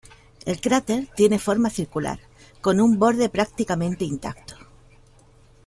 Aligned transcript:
El 0.47 0.59
cráter 0.59 1.07
tiene 1.15 1.37
forma 1.37 1.69
circular, 1.69 2.19
con 2.59 2.79
un 2.81 2.97
borde 2.97 3.29
prácticamente 3.29 4.03
intacto. 4.03 4.55